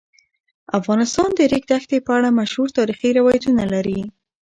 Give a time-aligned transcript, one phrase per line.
[0.79, 3.99] افغانستان د د ریګ دښتې په اړه مشهور تاریخی روایتونه لري.